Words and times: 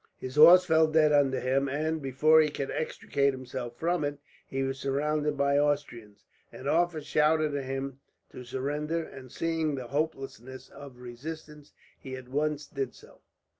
His 0.17 0.35
horse 0.35 0.65
fell 0.65 0.87
dead 0.87 1.13
under 1.13 1.39
him 1.39 1.69
and, 1.69 2.01
before 2.01 2.41
he 2.41 2.49
could 2.49 2.71
extricate 2.71 3.33
himself 3.35 3.77
from 3.77 4.03
it, 4.03 4.17
he 4.47 4.63
was 4.63 4.79
surrounded 4.79 5.37
by 5.37 5.59
Austrians. 5.59 6.25
An 6.51 6.67
officer 6.67 7.05
shouted 7.05 7.51
to 7.51 7.61
him 7.61 7.99
to 8.31 8.43
surrender 8.43 9.03
and, 9.03 9.31
seeing 9.31 9.75
the 9.75 9.89
hopelessness 9.89 10.69
of 10.69 10.97
resistance, 10.97 11.73
he 11.99 12.15
at 12.15 12.29
once 12.29 12.65
did 12.65 12.95
so. 12.95 13.19